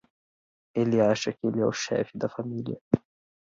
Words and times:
Ele 0.73 0.99
acha 0.99 1.31
que 1.31 1.45
ele 1.45 1.59
é 1.59 1.63
o 1.67 1.71
chefe 1.71 2.17
da 2.17 2.27
família. 2.27 2.81